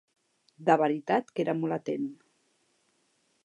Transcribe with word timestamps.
De 0.69 0.77
veritat 0.83 1.29
que 1.35 1.43
era 1.45 1.55
molt 1.59 1.77
atent. 1.77 2.11